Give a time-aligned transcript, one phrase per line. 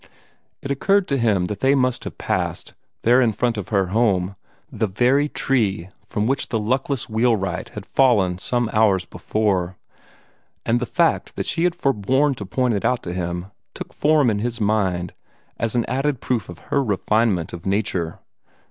[0.63, 4.35] It occurred to him that they must have passed, there in front of her home,
[4.71, 9.77] the very tree from which the luckless wheelwright had fallen some hours before;
[10.65, 14.31] and the fact that she had forborne to point it out to him took form
[14.31, 15.13] in his mind
[15.57, 18.17] as an added proof of her refinement of nature.